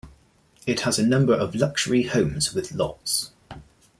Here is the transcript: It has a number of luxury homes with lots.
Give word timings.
It 0.65 0.79
has 0.79 0.97
a 0.97 1.05
number 1.05 1.35
of 1.35 1.53
luxury 1.53 2.01
homes 2.01 2.55
with 2.55 2.71
lots. 2.73 3.29